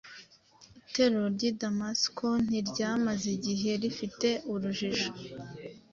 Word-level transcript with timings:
Itorero 0.81 1.25
ry’ 1.35 1.43
i 1.49 1.51
Damasiko 1.59 2.27
ntiryamaze 2.45 3.27
igihe 3.37 3.71
rifite 3.81 4.29
urujijo 4.51 5.09